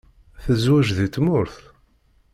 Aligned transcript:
Tezweǧ 0.43 0.87
deg 0.97 1.09
tmurt? 1.13 1.55